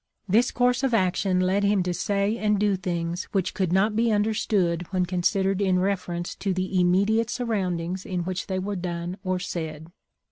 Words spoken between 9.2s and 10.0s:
or said.